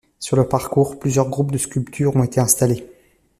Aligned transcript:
Sur 0.17 0.35
le 0.35 0.47
parcours 0.47 0.97
plusieurs 0.97 1.29
groupes 1.29 1.51
de 1.51 1.59
sculptures 1.59 2.15
ont 2.15 2.23
été 2.23 2.41
installés. 2.41 2.89